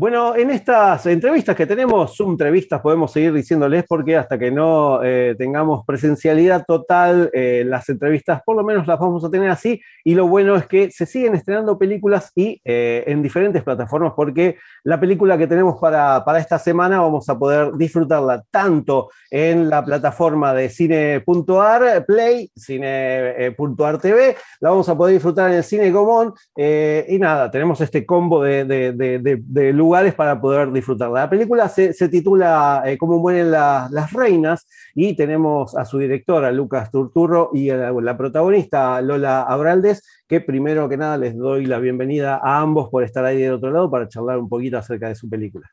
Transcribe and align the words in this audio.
Bueno, 0.00 0.36
en 0.36 0.50
estas 0.50 1.06
entrevistas 1.06 1.56
que 1.56 1.66
tenemos, 1.66 2.16
Zoom 2.16 2.30
entrevistas, 2.30 2.80
podemos 2.80 3.10
seguir 3.10 3.32
diciéndoles 3.32 3.84
porque 3.84 4.16
hasta 4.16 4.38
que 4.38 4.52
no 4.52 5.02
eh, 5.02 5.34
tengamos 5.36 5.84
presencialidad 5.84 6.64
total, 6.64 7.30
eh, 7.32 7.64
las 7.66 7.88
entrevistas 7.88 8.40
por 8.46 8.54
lo 8.54 8.62
menos 8.62 8.86
las 8.86 8.96
vamos 8.96 9.24
a 9.24 9.28
tener 9.28 9.50
así. 9.50 9.82
Y 10.04 10.14
lo 10.14 10.28
bueno 10.28 10.54
es 10.54 10.68
que 10.68 10.92
se 10.92 11.04
siguen 11.04 11.34
estrenando 11.34 11.76
películas 11.76 12.30
y 12.36 12.62
eh, 12.64 13.02
en 13.08 13.24
diferentes 13.24 13.64
plataformas 13.64 14.12
porque 14.14 14.58
la 14.84 15.00
película 15.00 15.36
que 15.36 15.48
tenemos 15.48 15.80
para, 15.80 16.24
para 16.24 16.38
esta 16.38 16.60
semana 16.60 17.00
vamos 17.00 17.28
a 17.28 17.36
poder 17.36 17.72
disfrutarla 17.72 18.44
tanto 18.52 19.10
en 19.32 19.68
la 19.68 19.84
plataforma 19.84 20.54
de 20.54 20.68
cine.ar, 20.68 22.06
Play, 22.06 22.48
cine.ar 22.54 23.98
TV, 23.98 24.36
la 24.60 24.70
vamos 24.70 24.88
a 24.88 24.96
poder 24.96 25.14
disfrutar 25.14 25.50
en 25.50 25.56
el 25.56 25.64
Cine 25.64 25.90
Gomón. 25.90 26.34
y 26.56 27.18
nada, 27.18 27.50
tenemos 27.50 27.80
este 27.80 28.06
combo 28.06 28.44
de, 28.44 28.64
de, 28.64 28.92
de, 28.92 29.42
de 29.44 29.72
lugares 29.88 30.14
para 30.14 30.38
poder 30.38 30.70
disfrutarla. 30.70 31.20
La 31.20 31.30
película 31.30 31.66
se, 31.66 32.08
titula 32.10 32.82
eh, 32.84 32.98
Cómo 32.98 33.18
mueren 33.18 33.50
las 33.50 34.12
reinas 34.12 34.68
y 34.94 35.16
tenemos 35.16 35.74
a 35.74 35.86
su 35.86 35.96
directora, 35.96 36.52
Lucas 36.52 36.90
Turturro, 36.90 37.48
y 37.54 37.70
a 37.70 37.90
la, 37.90 38.16
protagonista, 38.18 39.00
Lola 39.00 39.44
Abraldes, 39.44 40.02
que 40.28 40.42
primero 40.42 40.90
que 40.90 40.98
nada 40.98 41.16
les 41.16 41.34
doy 41.34 41.64
la 41.64 41.78
bienvenida 41.78 42.38
a 42.42 42.60
ambos 42.60 42.90
por 42.90 43.02
estar 43.02 43.24
ahí 43.24 43.40
del 43.40 43.54
otro 43.54 43.70
lado 43.70 43.90
para 43.90 44.08
charlar 44.08 44.36
un 44.38 44.48
poquito 44.50 44.76
acerca 44.76 45.08
de 45.08 45.14
su 45.14 45.26
película. 45.26 45.70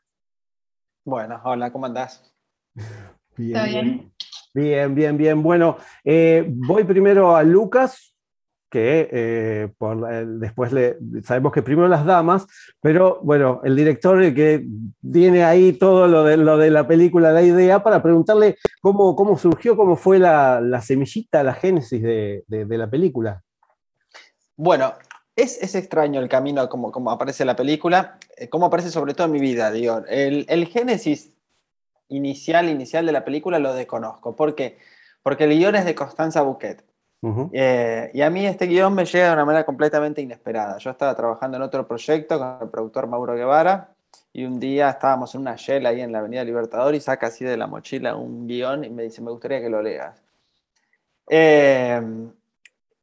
Bueno, 1.04 1.38
hola, 1.44 1.70
¿cómo 1.70 1.84
andás? 1.84 2.32
Bien, 3.36 4.12
bien? 4.54 4.94
Bien, 4.94 5.18
bien, 5.18 5.42
Bueno, 5.42 5.76
eh, 6.02 6.46
voy 6.48 6.84
primero 6.84 7.36
a 7.36 7.42
Lucas, 7.42 8.15
que 8.76 9.08
eh, 9.10 9.68
por, 9.78 10.06
después 10.38 10.70
le, 10.70 10.98
sabemos 11.24 11.50
que 11.50 11.62
primero 11.62 11.88
las 11.88 12.04
damas, 12.04 12.46
pero 12.82 13.20
bueno, 13.22 13.62
el 13.64 13.74
director 13.74 14.18
que 14.34 14.66
tiene 15.10 15.44
ahí 15.44 15.72
todo 15.72 16.06
lo 16.06 16.24
de, 16.24 16.36
lo 16.36 16.58
de 16.58 16.70
la 16.70 16.86
película, 16.86 17.32
la 17.32 17.40
idea, 17.40 17.82
para 17.82 18.02
preguntarle 18.02 18.58
cómo, 18.82 19.16
cómo 19.16 19.38
surgió, 19.38 19.78
cómo 19.78 19.96
fue 19.96 20.18
la, 20.18 20.60
la 20.60 20.82
semillita, 20.82 21.42
la 21.42 21.54
génesis 21.54 22.02
de, 22.02 22.44
de, 22.46 22.76
la 22.76 22.90
película. 22.90 23.42
Bueno, 24.56 24.92
es, 25.34 25.56
es, 25.62 25.74
extraño 25.74 26.20
el 26.20 26.28
camino 26.28 26.68
como, 26.68 26.92
como 26.92 27.10
aparece 27.10 27.46
la 27.46 27.56
película, 27.56 28.18
eh, 28.36 28.50
como 28.50 28.66
aparece 28.66 28.90
sobre 28.90 29.14
todo 29.14 29.28
en 29.28 29.32
mi 29.32 29.40
vida, 29.40 29.70
digo, 29.70 30.02
el, 30.06 30.44
el 30.50 30.66
génesis 30.66 31.32
inicial, 32.08 32.68
inicial 32.68 33.06
de 33.06 33.12
la 33.12 33.24
película 33.24 33.58
lo 33.58 33.72
desconozco, 33.72 34.36
¿por 34.36 34.54
qué? 34.54 34.76
Porque 35.22 35.44
el 35.44 35.58
guion 35.58 35.76
es 35.76 35.86
de 35.86 35.94
Constanza 35.94 36.42
Bouquet. 36.42 36.84
Eh, 37.52 38.10
y 38.14 38.20
a 38.20 38.30
mí 38.30 38.46
este 38.46 38.66
guion 38.66 38.94
me 38.94 39.04
llega 39.04 39.28
de 39.28 39.32
una 39.32 39.44
manera 39.44 39.64
completamente 39.64 40.20
inesperada. 40.20 40.78
Yo 40.78 40.90
estaba 40.90 41.16
trabajando 41.16 41.56
en 41.56 41.62
otro 41.62 41.86
proyecto 41.86 42.38
con 42.38 42.58
el 42.62 42.68
productor 42.68 43.06
Mauro 43.06 43.34
Guevara 43.34 43.90
y 44.32 44.44
un 44.44 44.60
día 44.60 44.90
estábamos 44.90 45.34
en 45.34 45.40
una 45.40 45.56
shell 45.56 45.86
ahí 45.86 46.00
en 46.00 46.12
la 46.12 46.18
Avenida 46.18 46.44
Libertador 46.44 46.94
y 46.94 47.00
saca 47.00 47.28
así 47.28 47.44
de 47.44 47.56
la 47.56 47.66
mochila 47.66 48.16
un 48.16 48.46
guion 48.46 48.84
y 48.84 48.90
me 48.90 49.02
dice, 49.04 49.22
me 49.22 49.30
gustaría 49.30 49.60
que 49.60 49.70
lo 49.70 49.82
leas. 49.82 50.22
Eh, 51.28 52.00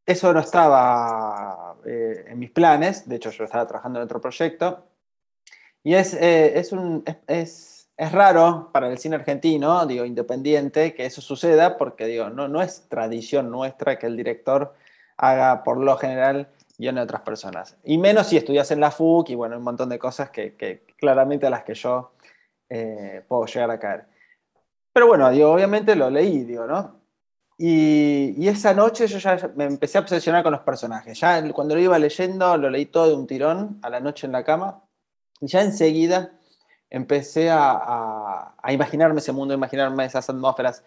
eso 0.06 0.34
no 0.34 0.40
estaba 0.40 1.76
eh, 1.86 2.26
en 2.28 2.40
mis 2.40 2.52
planes, 2.52 3.08
de 3.08 3.16
hecho 3.18 3.32
yo 3.32 3.44
estaba 3.44 3.68
trabajando 3.68 4.00
en 4.00 4.06
otro 4.06 4.22
proyecto. 4.22 4.86
Y 5.84 5.96
es, 5.96 6.14
es, 6.14 6.72
un, 6.72 7.04
es 7.28 7.73
raro 7.98 8.70
para 8.72 8.90
el 8.90 8.98
cine 8.98 9.16
argentino, 9.16 9.86
digo, 9.86 10.06
independiente, 10.06 10.94
que 10.94 11.06
eso 11.06 11.22
suceda, 11.22 11.78
porque 11.78 12.06
digo, 12.06 12.30
no, 12.30 12.48
no 12.48 12.62
es 12.62 12.88
tradición 12.90 13.52
nuestra 13.52 14.00
que 14.00 14.08
el 14.08 14.18
director 14.18 14.74
haga 15.18 15.64
por 15.64 15.78
lo 15.78 15.96
general 15.98 16.50
guiones 16.78 17.02
de 17.02 17.04
otras 17.04 17.22
personas. 17.22 17.78
Y 17.84 17.98
menos 17.98 18.28
si 18.28 18.38
estudias 18.38 18.72
en 18.72 18.80
la 18.80 18.92
FUC 18.92 19.30
y 19.30 19.36
bueno, 19.36 19.58
un 19.58 19.64
montón 19.64 19.90
de 19.90 20.00
cosas 20.00 20.30
que, 20.30 20.84
claramente 20.98 21.46
a 21.48 21.50
las 21.50 21.64
que 21.64 21.76
yo 21.76 22.14
eh, 22.70 23.24
puedo 23.28 23.46
llegar 23.46 23.72
a 23.72 23.80
caer. 23.80 24.06
Pero 24.92 25.08
bueno, 25.08 25.30
digo, 25.30 25.52
obviamente 25.52 25.96
lo 25.96 26.10
leí, 26.10 26.44
digo, 26.44 26.66
¿no? 26.66 27.02
Y, 27.58 28.34
y, 28.38 28.48
esa 28.48 28.74
noche 28.74 29.06
yo 29.08 29.20
ya 29.20 29.52
me 29.56 29.66
empecé 29.66 29.98
a 29.98 30.02
obsesionar 30.02 30.44
con 30.44 30.52
los 30.52 30.62
personajes. 30.62 31.20
Ya 31.20 31.52
cuando 31.54 31.76
lo 31.76 31.82
iba 31.82 32.00
leyendo, 32.00 32.58
lo 32.58 32.70
leí 32.70 32.88
todo 32.88 33.10
de 33.10 33.16
un 33.16 33.28
tirón 33.28 33.80
a 33.84 33.90
la 33.90 34.00
noche 34.00 34.26
en 34.26 34.34
la 34.34 34.44
cama. 34.44 34.84
Y 35.40 35.48
ya 35.48 35.62
enseguida 35.62 36.34
empecé 36.94 37.50
a, 37.52 38.54
imaginarme 38.70 39.20
ese 39.20 39.32
mundo, 39.32 39.54
a 39.54 39.58
imaginarme 39.58 40.06
esas 40.06 40.30
atmósferas. 40.30 40.84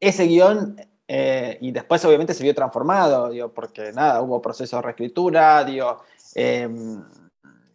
Ese 0.00 0.24
guion, 0.24 0.80
eh, 1.06 1.58
y 1.60 1.70
después 1.70 2.02
obviamente 2.06 2.32
se 2.32 2.42
vio 2.42 2.54
transformado, 2.54 3.28
digo, 3.28 3.52
porque 3.52 3.92
nada, 3.92 4.22
hubo 4.22 4.40
proceso 4.40 4.76
de 4.76 4.82
reescritura, 4.82 5.62
digo, 5.64 6.02
em, 6.34 7.04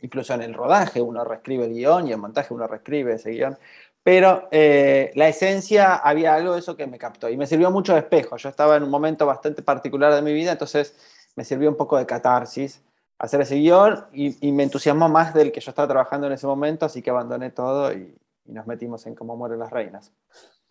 incluso 0.02 0.34
en 0.34 0.42
el 0.42 0.56
rodaje 0.56 1.00
uno 1.00 1.24
reescribe 1.24 1.66
el 1.66 1.74
guion 1.74 2.08
y 2.08 2.14
en 2.14 2.20
montaje 2.20 2.54
uno 2.56 2.66
reescribe 2.66 3.14
ese 3.14 3.30
guion. 3.30 3.56
Pero 4.02 4.48
eh, 4.52 5.12
la 5.14 5.28
esencia, 5.28 5.96
había 5.96 6.34
algo 6.34 6.54
de 6.54 6.60
eso 6.60 6.76
que 6.76 6.88
me 6.88 6.98
captó 6.98 7.30
y 7.30 7.38
me 7.38 7.46
sirvió 7.46 7.70
mucho 7.70 7.94
de 7.94 8.00
espejo. 8.00 8.38
Yo 8.38 8.50
estaba 8.50 8.78
en 8.78 8.84
un 8.84 8.90
momento 8.90 9.28
bastante 9.28 9.62
particular 9.62 10.14
de 10.16 10.24
mi 10.24 10.34
vida, 10.34 10.54
entonces 10.54 10.96
me 11.36 11.46
sirvió 11.46 11.70
un 11.70 11.78
poco 11.78 11.98
de 11.98 12.08
catarsis 12.08 12.82
hacer 13.20 13.42
ese 13.42 13.56
guion 13.56 14.06
y, 14.14 14.52
me 14.52 14.64
entusiasmó 14.64 15.10
más 15.10 15.34
del 15.34 15.52
que 15.52 15.62
yo 15.62 15.72
estaba 15.72 15.88
trabajando 15.88 16.28
en 16.28 16.34
ese 16.34 16.48
momento, 16.48 16.86
así 16.86 17.02
que 17.02 17.10
abandoné 17.10 17.52
todo 17.52 17.92
y, 17.94 18.16
nos 18.46 18.68
metimos 18.68 19.04
en 19.08 19.16
cómo 19.16 19.36
mueren 19.36 19.58
las 19.58 19.72
reinas. 19.72 20.14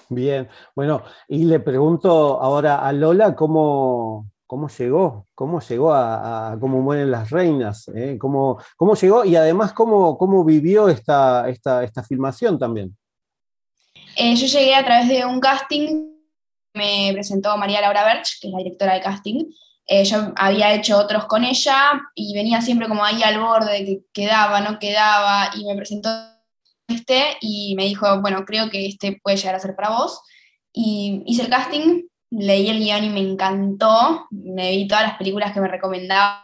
Bien, 0.08 0.48
bueno, 0.76 1.02
y 1.26 1.44
le 1.44 1.58
pregunto 1.58 2.40
ahora 2.40 2.86
a 2.86 2.92
Lola 2.92 3.34
cómo, 3.34 4.30
cómo 4.46 4.68
llegó, 4.68 5.26
cómo 5.34 5.60
llegó 5.60 5.92
a, 5.92 6.56
cómo 6.60 6.80
mueren 6.80 7.10
las 7.10 7.30
reinas, 7.30 7.88
¿eh? 7.88 8.16
¿Cómo, 8.16 8.58
¿Cómo, 8.76 8.94
llegó 8.94 9.24
y 9.24 9.34
además 9.34 9.72
cómo, 9.72 10.16
cómo 10.16 10.44
vivió 10.44 10.88
esta, 10.88 11.48
esta, 11.48 11.82
esta 11.82 12.04
filmación 12.04 12.60
también. 12.60 12.96
Eh, 14.16 14.36
yo 14.36 14.46
llegué 14.46 14.76
a 14.76 14.84
través 14.84 15.08
de 15.08 15.24
un 15.24 15.40
casting, 15.40 16.12
me 16.74 17.10
presentó 17.12 17.56
María 17.56 17.80
Laura 17.80 18.04
Berch, 18.04 18.38
que 18.40 18.48
es 18.48 18.52
la 18.52 18.58
directora 18.58 18.94
de 18.94 19.00
casting, 19.00 19.44
eh, 19.86 20.04
yo 20.04 20.32
había 20.36 20.72
hecho 20.74 20.98
otros 20.98 21.26
con 21.26 21.44
ella 21.44 21.92
y 22.14 22.34
venía 22.34 22.62
siempre 22.62 22.88
como 22.88 23.04
ahí 23.04 23.22
al 23.22 23.40
borde, 23.40 23.84
que 23.84 24.00
quedaba, 24.12 24.60
no 24.60 24.78
quedaba, 24.78 25.50
y 25.54 25.64
me 25.66 25.76
presentó 25.76 26.08
este 26.88 27.36
y 27.40 27.74
me 27.76 27.84
dijo, 27.84 28.20
bueno, 28.20 28.44
creo 28.44 28.70
que 28.70 28.86
este 28.86 29.20
puede 29.22 29.36
llegar 29.36 29.54
a 29.54 29.60
ser 29.60 29.74
para 29.76 29.90
vos. 29.90 30.22
Y 30.72 31.22
hice 31.26 31.42
el 31.42 31.50
casting, 31.50 32.04
leí 32.30 32.68
el 32.68 32.78
guion 32.78 33.04
y 33.04 33.10
me 33.10 33.20
encantó, 33.20 34.26
me 34.30 34.70
vi 34.70 34.88
todas 34.88 35.04
las 35.04 35.18
películas 35.18 35.52
que 35.52 35.60
me 35.60 35.68
recomendaban 35.68 36.40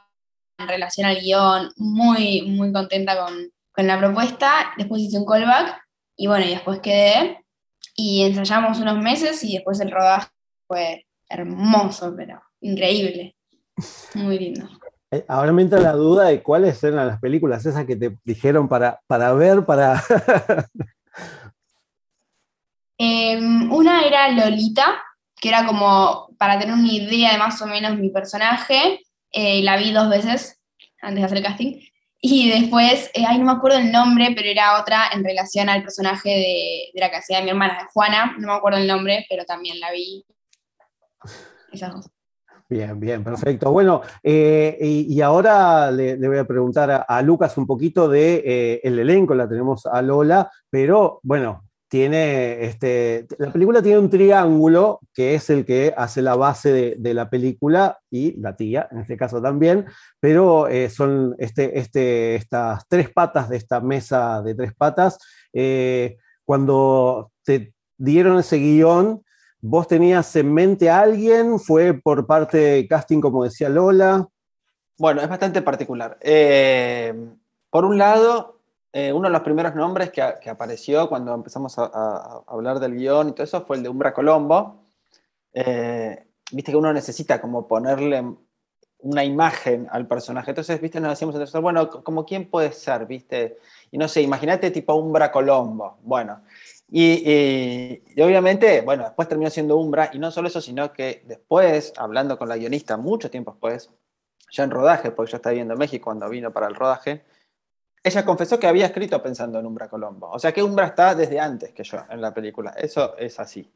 en 0.59 0.69
relación 0.69 1.07
al 1.07 1.21
guion, 1.21 1.73
muy, 1.77 2.43
muy 2.43 2.73
contenta 2.73 3.19
con, 3.25 3.35
con 3.73 3.87
la 3.87 3.99
propuesta. 3.99 4.73
Después 4.77 5.03
hice 5.03 5.19
un 5.19 5.27
callback 5.27 5.81
y 6.17 6.27
bueno, 6.27 6.47
después 6.47 6.81
quedé 6.81 7.45
y 7.97 8.23
ensayamos 8.25 8.79
unos 8.81 8.99
meses 8.99 9.43
y 9.45 9.55
después 9.55 9.81
el 9.81 9.91
rodaje 9.91 10.29
fue 10.67 11.07
hermoso, 11.31 12.15
pero 12.17 12.43
increíble. 12.61 13.37
Muy 14.15 14.39
lindo. 14.39 14.69
Eh, 15.11 15.25
ahora 15.27 15.53
me 15.53 15.63
entra 15.63 15.81
la 15.81 15.93
duda 15.93 16.27
de 16.27 16.43
cuáles 16.43 16.83
eran 16.85 17.07
las 17.07 17.19
películas 17.19 17.65
esas 17.65 17.87
que 17.87 17.97
te 17.97 18.17
dijeron 18.25 18.69
para, 18.69 19.01
para 19.07 19.33
ver, 19.33 19.65
para... 19.65 20.03
Em, 23.03 23.73
una 23.73 24.03
era 24.03 24.29
Lolita, 24.29 25.03
que 25.41 25.49
era 25.49 25.65
como 25.65 26.29
para 26.37 26.59
tener 26.59 26.75
una 26.75 26.93
idea 26.93 27.33
de 27.33 27.39
más 27.39 27.63
o 27.63 27.67
menos 27.67 27.97
mi 27.97 28.11
personaje. 28.11 29.01
Eh, 29.33 29.63
la 29.63 29.79
vi 29.79 29.91
dos 29.91 30.11
veces 30.11 30.61
antes 31.01 31.21
de 31.21 31.25
hacer 31.25 31.39
el 31.39 31.45
casting. 31.45 31.81
Y 32.21 32.51
después, 32.51 33.11
eh, 33.15 33.25
ay, 33.27 33.39
no 33.39 33.47
me 33.47 33.53
acuerdo 33.53 33.79
el 33.79 33.91
nombre, 33.91 34.33
pero 34.37 34.47
era 34.47 34.79
otra 34.79 35.09
en 35.15 35.25
relación 35.25 35.71
al 35.71 35.83
personaje 35.83 36.29
de, 36.29 36.91
de 36.93 37.01
la 37.01 37.11
que 37.11 37.35
de 37.35 37.43
mi 37.43 37.49
hermana, 37.49 37.89
Juana. 37.95 38.37
No 38.39 38.49
me 38.49 38.53
acuerdo 38.53 38.79
el 38.79 38.87
nombre, 38.87 39.25
pero 39.31 39.47
también 39.47 39.81
la 39.81 39.91
vi. 39.93 40.27
Bien, 42.71 43.01
bien, 43.01 43.25
perfecto. 43.25 43.73
Bueno, 43.73 44.01
eh, 44.23 44.79
y, 44.81 45.21
ahora 45.23 45.91
le, 45.91 46.17
voy 46.17 46.39
a 46.39 46.47
preguntar 46.47 47.05
a, 47.07 47.21
Lucas 47.23 47.59
un 47.59 47.67
poquito 47.67 48.09
de 48.09 48.45
eh, 48.47 48.81
el 48.85 48.97
elenco, 49.01 49.35
la 49.35 49.49
tenemos 49.49 49.87
a 49.87 50.01
Lola, 50.03 50.49
pero 50.71 51.19
bueno, 51.25 51.65
tiene, 51.89 52.63
este, 52.63 53.27
la 53.39 53.53
película 53.53 53.83
tiene 53.83 53.99
un 53.99 54.09
triángulo 54.09 55.01
que 55.13 55.35
es 55.35 55.51
el 55.51 55.65
que 55.65 55.93
hace 55.97 56.23
la 56.23 56.37
base 56.37 56.97
de, 56.97 57.15
la 57.15 57.29
película 57.29 57.99
y 58.09 58.41
la 58.41 58.55
tía, 58.55 58.87
en 58.93 58.99
este 58.99 59.17
caso 59.17 59.43
también, 59.43 59.87
pero 60.21 60.69
eh, 60.69 60.89
son 60.91 61.35
este, 61.41 61.77
este, 61.77 62.37
estas 62.37 62.87
tres 62.87 63.11
patas 63.11 63.49
de 63.49 63.57
esta 63.57 63.81
mesa 63.81 64.43
de 64.43 64.55
tres 64.55 64.73
patas. 64.77 65.19
Cuando 66.45 67.33
te 67.43 67.75
dieron 67.99 68.39
ese 68.39 68.59
guion, 68.59 69.25
¿vos 69.61 69.89
tenías 69.89 70.35
en 70.37 70.53
mente 70.53 70.91
a 70.91 71.01
alguien? 71.01 71.59
¿Fue 71.59 71.95
por 71.95 72.27
parte 72.27 72.59
de 72.59 72.89
casting, 72.89 73.21
como 73.21 73.45
decía 73.45 73.69
Lola? 73.69 74.29
Bueno, 74.99 75.23
es 75.23 75.29
bastante 75.29 75.63
particular. 75.63 76.19
Eh, 76.21 77.15
por 77.71 77.85
un 77.85 77.97
lado, 77.97 78.61
eh, 78.93 79.13
uno 79.13 79.29
de 79.29 79.33
los 79.33 79.43
primeros 79.43 79.75
nombres 79.75 80.11
que, 80.11 80.23
apareció 80.23 81.09
cuando 81.09 81.33
empezamos 81.35 81.79
a, 81.79 82.43
hablar 82.47 82.81
del 82.81 82.97
guion 82.97 83.29
y 83.29 83.33
todo 83.33 83.45
eso 83.45 83.65
fue 83.65 83.77
el 83.77 83.83
de 83.83 83.89
Umbra 83.89 84.13
Colombo. 84.13 84.83
Eh, 85.53 86.27
viste 86.53 86.73
que 86.73 86.77
uno 86.77 86.93
necesita 86.93 87.41
como 87.41 87.67
ponerle 87.67 88.25
una 89.03 89.25
imagen 89.25 89.87
al 89.91 90.07
personaje. 90.07 90.51
Entonces, 90.51 90.81
viste, 90.81 91.01
nos 91.01 91.11
decíamos 91.11 91.35
entonces, 91.35 91.61
bueno, 91.61 91.89
como 91.89 92.27
quién 92.27 92.51
puede 92.51 92.73
ser, 92.73 93.07
viste. 93.07 93.59
Y 93.91 93.99
no 93.99 94.09
sé, 94.09 94.23
imagínate 94.23 94.71
tipo 94.71 94.95
Umbra 94.95 95.31
Colombo. 95.31 95.99
Bueno, 96.03 96.41
y, 96.91 98.03
obviamente, 98.21 98.81
bueno, 98.81 99.05
después 99.05 99.29
terminó 99.29 99.51
siendo 99.51 99.77
Umbra, 99.77 100.11
y 100.13 100.19
no 100.19 100.31
solo 100.31 100.49
eso, 100.49 100.61
sino 100.61 100.93
que 100.93 101.23
después, 101.27 101.93
hablando 101.97 102.39
con 102.39 102.49
la 102.49 102.57
guionista, 102.57 102.97
mucho 102.97 103.31
tiempo 103.31 103.53
después, 103.53 103.91
ya 104.51 104.65
en 104.65 104.71
rodaje, 104.71 105.11
porque 105.13 105.33
yo 105.33 105.37
estaba 105.37 105.55
viendo 105.55 105.77
México 105.77 106.05
cuando 106.05 106.29
vino 106.29 106.53
para 106.53 106.67
el 106.67 106.75
rodaje, 106.75 107.25
ella 108.03 108.25
confesó 108.25 108.59
que 108.59 108.67
había 108.67 108.87
escrito 108.87 109.23
pensando 109.23 109.59
en 109.59 109.67
Umbra 109.67 109.89
Colombo. 109.89 110.31
O 110.31 110.39
sea 110.39 110.53
que 110.53 110.63
Umbra 110.63 110.87
está 110.87 111.15
desde 111.15 111.39
antes 111.39 111.73
que 111.73 111.85
yo 111.85 111.99
en 112.09 112.21
la 112.21 112.33
película. 112.33 112.71
Eso 112.71 113.17
es 113.19 113.39
así. 113.39 113.71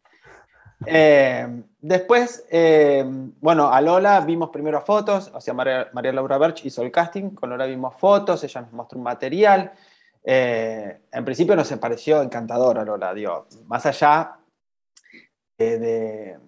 Eh, 0.86 1.62
después, 1.80 2.44
eh, 2.50 3.04
bueno, 3.40 3.68
a 3.68 3.80
Lola 3.80 4.20
vimos 4.20 4.50
primero 4.50 4.80
fotos, 4.80 5.30
o 5.32 5.40
sea, 5.40 5.54
María, 5.54 6.12
Laura 6.12 6.38
Berch 6.38 6.64
hizo 6.64 6.82
el 6.82 6.90
casting, 6.90 7.30
con 7.30 7.50
Lola 7.50 7.66
vimos 7.66 7.94
fotos, 7.96 8.42
ella 8.44 8.62
nos 8.62 8.72
mostró 8.72 8.98
un 8.98 9.04
material. 9.04 9.72
Eh, 10.24 11.00
en 11.12 11.24
principio 11.24 11.54
nos 11.54 11.70
pareció 11.74 12.22
encantadora 12.22 12.84
Lola, 12.84 13.12
digo, 13.12 13.46
más 13.66 13.84
allá 13.84 14.38
de, 15.58 16.38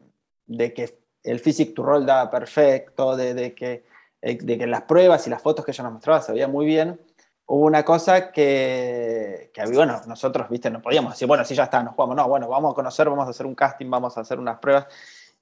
que 0.75 0.99
el 1.23 1.41
physique 1.41 1.75
to 1.75 1.83
roll 1.83 2.07
daba 2.07 2.31
perfecto, 2.31 3.17
de, 3.17 3.55
que, 3.55 3.85
de 4.21 4.59
que 4.59 4.67
las 4.67 4.83
pruebas 4.83 5.27
y 5.27 5.31
las 5.31 5.43
fotos 5.43 5.65
que 5.65 5.73
ella 5.73 5.85
nos 5.85 5.93
mostraba 5.93 6.23
se 6.23 6.33
veían 6.33 6.51
muy 6.51 6.65
bien 6.65 6.99
hubo 7.47 7.65
una 7.65 7.85
cosa 7.85 8.33
que, 8.33 9.51
que, 9.53 9.65
bueno, 9.67 10.01
nosotros, 10.07 10.49
viste, 10.51 10.71
no 10.71 10.83
podíamos 10.83 11.13
decir, 11.13 11.29
bueno, 11.29 11.45
sí, 11.45 11.55
ya 11.55 11.65
está, 11.65 11.83
nos 11.83 11.95
jugamos, 11.95 12.17
no, 12.17 12.29
bueno, 12.29 12.49
vamos 12.49 12.73
a 12.73 12.75
conocer, 12.75 13.09
vamos 13.09 13.27
a 13.27 13.31
hacer 13.31 13.47
un 13.47 13.55
casting, 13.55 13.89
vamos 13.89 14.17
a 14.19 14.21
hacer 14.21 14.39
unas 14.39 14.59
pruebas. 14.59 14.87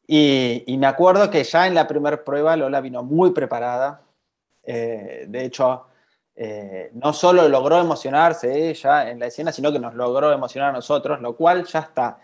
Y, 0.06 0.64
y 0.66 0.76
me 0.76 0.86
acuerdo 0.86 1.30
que 1.30 1.42
ya 1.42 1.66
en 1.66 1.74
la 1.74 1.86
primera 1.86 2.22
prueba 2.22 2.56
Lola 2.56 2.80
vino 2.80 3.02
muy 3.02 3.30
preparada. 3.30 4.02
Eh, 4.62 5.24
de 5.28 5.44
hecho, 5.44 5.86
eh, 6.36 6.90
no 6.94 7.12
solo 7.12 7.48
logró 7.48 7.80
emocionarse 7.80 8.70
ella 8.70 9.10
en 9.10 9.20
la 9.20 9.26
escena, 9.26 9.52
sino 9.52 9.72
que 9.72 9.78
nos 9.78 9.94
logró 9.94 10.32
emocionar 10.32 10.70
a 10.70 10.72
nosotros, 10.72 11.20
lo 11.20 11.36
cual 11.36 11.64
ya 11.64 11.80
está. 11.80 12.18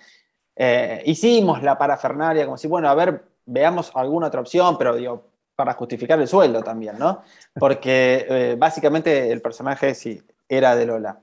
Eh, 0.57 1.03
hicimos 1.07 1.63
la 1.63 1.79
parafernaria, 1.79 2.45
como 2.45 2.57
si, 2.57 2.69
bueno, 2.69 2.89
a 2.89 2.95
ver, 2.95 3.25
veamos 3.47 3.93
alguna 3.95 4.27
otra 4.27 4.41
opción, 4.41 4.77
pero 4.77 4.97
digo, 4.97 5.31
para 5.55 5.75
justificar 5.75 6.19
el 6.21 6.27
sueldo 6.27 6.63
también, 6.63 6.99
¿no? 6.99 7.23
Porque 7.55 8.27
eh, 8.29 8.57
básicamente 8.59 9.31
el 9.31 9.43
personaje 9.43 9.95
sí 9.95 10.23
era 10.49 10.75
de 10.75 10.87
Lola. 10.87 11.21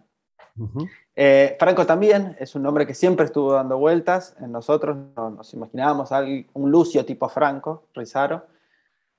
Eh, 1.16 1.56
Franco 1.60 1.86
también 1.86 2.36
es 2.40 2.56
un 2.56 2.64
nombre 2.64 2.86
que 2.86 2.94
siempre 2.94 3.26
estuvo 3.26 3.54
dando 3.54 3.78
vueltas 3.78 4.36
en 4.40 4.52
nosotros, 4.52 4.96
nos 5.16 5.54
imaginábamos 5.54 6.12
un 6.54 6.72
Lucio 6.72 7.04
tipo 7.06 7.28
Franco, 7.30 7.86
Rizaro. 7.94 8.46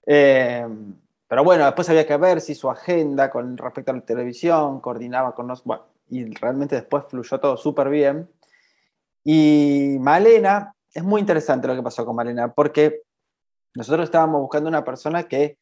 Eh, 0.07 0.67
pero 1.29 1.45
bueno, 1.45 1.67
después 1.67 1.89
había 1.91 2.07
que 2.07 2.17
ver 2.17 2.41
si 2.41 2.55
su 2.55 2.71
agenda 2.71 3.31
con 3.31 3.57
respecto 3.59 3.93
a 3.93 3.95
la 3.95 4.01
televisión 4.01 4.81
coordinaba 4.81 5.35
con 5.35 5.47
nosotros. 5.47 5.67
Bueno, 5.67 5.85
y 6.09 6.35
realmente 6.35 6.77
después 6.77 7.05
fluyó 7.09 7.39
todo 7.39 7.57
súper 7.59 7.91
bien. 7.91 8.31
Y 9.25 9.99
Malena, 10.01 10.75
es 10.95 11.05
muy 11.05 11.21
interesante 11.21 11.69
lo 11.69 11.77
que 11.77 11.83
pasó 11.83 12.07
con 12.07 12.17
Malena, 12.17 12.53
porque 12.53 13.03
nosotros 13.75 14.05
estábamos 14.05 14.41
buscando 14.41 14.71
una 14.71 14.83
persona 14.85 15.25
que 15.25 15.59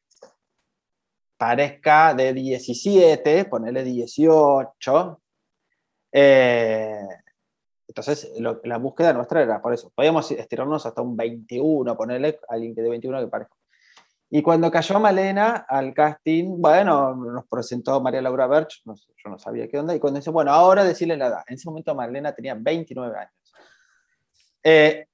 parezca 1.37 2.15
de 2.15 2.33
17, 2.33 3.47
ponerle 3.47 3.83
18. 3.83 5.21
Eh, 6.13 7.01
entonces, 7.89 8.31
la 8.39 8.79
búsqueda 8.79 9.13
nuestra 9.13 9.43
era 9.43 9.61
por 9.61 9.75
eso. 9.75 9.91
Podíamos 9.95 10.31
estirarnos 10.31 10.87
hasta 10.87 11.03
un 11.03 11.17
21, 11.17 11.97
ponerle 11.97 12.39
a 12.49 12.55
alguien 12.55 12.75
de 12.75 12.89
21 12.89 13.21
que 13.21 13.27
parezca. 13.27 13.57
Y 14.29 14.43
cuando 14.43 14.71
cayó 14.71 14.99
Malena 14.99 15.67
al 15.69 15.95
casting, 15.95 16.61
bueno, 16.61 17.15
nos 17.15 17.47
presentó 17.47 18.01
María 18.01 18.21
Laura 18.21 18.47
Berch, 18.47 18.83
yo 18.85 19.31
no 19.31 19.39
sabía 19.39 19.69
qué 19.69 19.79
onda, 19.79 19.95
y 19.95 20.01
cuando 20.01 20.19
dice, 20.19 20.31
bueno, 20.31 20.51
ahora 20.53 20.83
decirle 20.83 21.17
la 21.17 21.27
edad. 21.27 21.45
En 21.47 21.55
ese 21.55 21.69
momento 21.69 21.95
Malena 21.95 22.35
tenía 22.35 22.55
29 22.55 23.17
años. 23.17 23.33
Eh, 24.65 25.07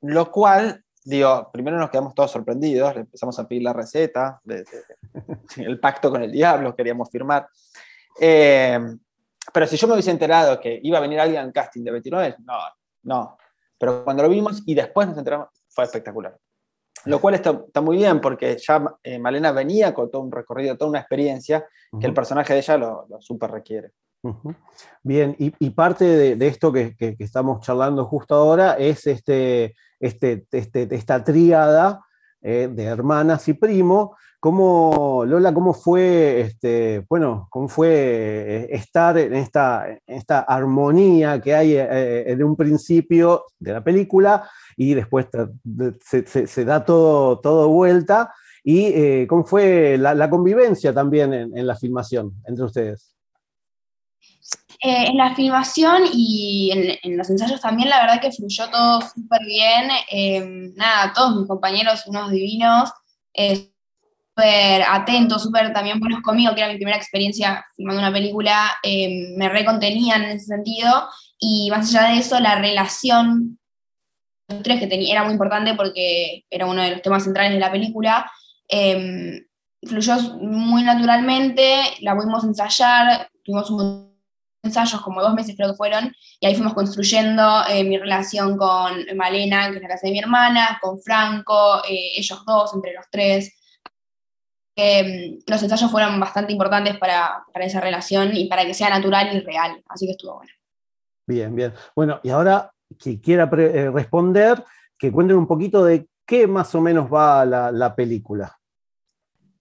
lo 0.00 0.32
cual 0.32 0.82
digo, 1.04 1.50
primero 1.52 1.78
nos 1.78 1.90
quedamos 1.90 2.14
todos 2.14 2.30
sorprendidos, 2.30 2.94
le 2.94 3.00
empezamos 3.02 3.38
a 3.38 3.46
pedir 3.46 3.62
la 3.62 3.72
receta, 3.72 4.40
el 5.56 5.80
pacto 5.80 6.10
con 6.10 6.22
el 6.22 6.30
diablo, 6.30 6.74
queríamos 6.74 7.10
firmar. 7.10 7.48
Eh, 8.20 8.78
pero 9.52 9.66
si 9.66 9.76
yo 9.76 9.86
me 9.86 9.94
hubiese 9.94 10.10
enterado 10.10 10.60
que 10.60 10.80
iba 10.82 10.98
a 10.98 11.00
venir 11.00 11.20
alguien 11.20 11.40
al 11.42 11.52
casting 11.52 11.82
de 11.82 11.90
29, 11.90 12.36
no, 12.44 12.58
no. 13.04 13.36
Pero 13.78 14.04
cuando 14.04 14.22
lo 14.22 14.28
vimos 14.28 14.62
y 14.66 14.74
después 14.74 15.08
nos 15.08 15.18
enteramos, 15.18 15.48
fue 15.68 15.84
espectacular. 15.84 16.36
Lo 17.04 17.20
cual 17.20 17.34
está, 17.34 17.62
está 17.66 17.80
muy 17.80 17.96
bien 17.96 18.20
porque 18.20 18.56
ya 18.58 18.84
eh, 19.02 19.18
Malena 19.18 19.52
venía 19.52 19.92
con 19.92 20.10
todo 20.10 20.22
un 20.22 20.32
recorrido, 20.32 20.76
toda 20.76 20.90
una 20.90 21.00
experiencia 21.00 21.66
que 21.98 22.06
el 22.06 22.14
personaje 22.14 22.54
de 22.54 22.60
ella 22.60 22.76
lo, 22.76 23.06
lo 23.08 23.20
súper 23.20 23.50
requiere. 23.50 23.92
Bien, 25.02 25.34
y, 25.38 25.70
parte 25.70 26.36
de, 26.36 26.46
esto 26.46 26.72
que, 26.72 26.94
estamos 27.18 27.60
charlando 27.60 28.04
justo 28.04 28.36
ahora 28.36 28.74
es 28.74 29.06
este, 29.08 29.74
este, 29.98 30.46
este 30.52 30.94
esta 30.94 31.24
tríada 31.24 32.00
eh, 32.40 32.68
de 32.70 32.84
hermanas 32.84 33.48
y 33.48 33.54
primo. 33.54 34.16
¿Cómo, 34.42 35.24
Lola, 35.24 35.54
cómo 35.54 35.72
fue, 35.72 36.40
este, 36.40 37.06
bueno, 37.08 37.46
cómo 37.48 37.68
fue 37.68 37.88
eh, 37.90 38.68
estar 38.72 39.16
en 39.16 39.34
esta, 39.34 39.86
esta 40.04 40.40
armonía 40.40 41.40
que 41.40 41.54
hay 41.54 41.74
eh, 41.76 42.24
en 42.26 42.42
un 42.42 42.56
principio 42.56 43.44
de 43.60 43.72
la 43.72 43.84
película 43.84 44.50
y 44.76 44.94
después 44.94 45.28
se, 46.04 46.64
da 46.64 46.84
todo, 46.84 47.38
todo 47.38 47.68
vuelta? 47.68 48.34
¿Y 48.64 49.26
cómo 49.28 49.44
fue 49.44 49.96
la, 49.96 50.28
convivencia 50.28 50.92
también 50.92 51.32
en 51.32 51.66
la 51.66 51.76
filmación 51.76 52.32
entre 52.46 52.64
ustedes? 52.64 53.12
Eh, 54.84 55.10
en 55.10 55.16
la 55.16 55.32
filmación 55.36 56.02
y 56.12 56.98
en, 57.04 57.16
los 57.16 57.30
ensayos 57.30 57.60
también, 57.60 57.88
la 57.88 58.00
verdad 58.00 58.20
que 58.20 58.32
fluyó 58.32 58.68
todo 58.68 59.00
súper 59.00 59.44
bien. 59.46 59.88
Em, 60.10 60.74
nada, 60.74 61.12
todos 61.12 61.36
mis 61.36 61.46
compañeros, 61.46 62.04
unos 62.08 62.32
divinos, 62.32 62.90
eh, 63.32 63.71
súper 64.34 64.82
atentos, 64.88 65.42
súper 65.42 65.72
también 65.72 66.00
buenos 66.00 66.20
conmigo, 66.22 66.54
que 66.54 66.60
era 66.60 66.70
mi 66.70 66.76
primera 66.76 66.96
experiencia 66.96 67.64
filmando 67.76 68.00
una 68.00 68.12
película, 68.12 68.72
em, 68.82 69.36
me 69.36 69.48
recontenían 69.48 70.22
en 70.22 70.30
ese 70.30 70.46
sentido. 70.46 71.08
Y 71.38 71.70
más 71.70 71.94
allá 71.94 72.12
de 72.12 72.18
eso, 72.18 72.40
la 72.40 72.56
relación 72.56 73.58
tres 74.62 74.80
que 74.80 74.86
tenía 74.86 75.12
era 75.12 75.24
muy 75.24 75.32
importante 75.32 75.74
porque 75.74 76.44
era 76.50 76.66
uno 76.66 76.82
de 76.82 76.90
los 76.90 77.02
temas 77.02 77.24
centrales 77.24 77.52
de 77.52 77.60
la 77.60 77.72
película. 77.72 78.30
Fluyó 79.84 80.16
muy 80.40 80.82
naturalmente, 80.82 81.82
la 82.00 82.14
pudimos 82.14 82.44
ensayar, 82.44 83.28
tuvimos 83.42 83.70
un 83.70 84.12
ensayos, 84.62 85.00
como 85.00 85.20
dos 85.20 85.34
meses 85.34 85.56
creo 85.56 85.70
que 85.70 85.76
fueron, 85.76 86.14
y 86.40 86.46
ahí 86.46 86.54
fuimos 86.54 86.74
construyendo 86.74 87.64
eh, 87.68 87.82
mi 87.84 87.98
relación 87.98 88.56
con 88.56 89.04
Malena, 89.16 89.70
que 89.70 89.76
es 89.76 89.82
la 89.82 89.88
casa 89.88 90.06
de 90.06 90.12
mi 90.12 90.20
hermana, 90.20 90.78
con 90.80 91.00
Franco, 91.00 91.82
eh, 91.84 92.12
ellos 92.16 92.44
dos, 92.46 92.72
entre 92.74 92.92
los 92.94 93.04
tres. 93.10 93.58
Em, 94.74 95.38
los 95.46 95.62
ensayos 95.62 95.90
fueron 95.90 96.18
bastante 96.18 96.52
importantes 96.52 96.96
para, 96.98 97.44
para, 97.52 97.64
esa 97.66 97.80
relación 97.80 98.34
y 98.34 98.48
para 98.48 98.64
que 98.64 98.72
sea 98.72 98.88
natural 98.88 99.34
y 99.36 99.40
real, 99.40 99.82
así 99.88 100.06
que 100.06 100.12
estuvo 100.12 100.36
bueno. 100.36 100.52
Bien, 101.26 101.54
bien. 101.54 101.74
Bueno, 101.94 102.20
y 102.22 102.30
ahora 102.30 102.72
que 102.98 103.20
quiera 103.20 103.50
eh, 103.52 103.90
responder, 103.90 104.64
que 104.98 105.12
cuenten 105.12 105.36
un 105.36 105.46
poquito 105.46 105.84
de 105.84 106.08
qué 106.24 106.46
más 106.46 106.74
o 106.74 106.80
menos 106.80 107.12
va 107.12 107.44
la, 107.44 107.70
la 107.70 107.94
película. 107.94 108.58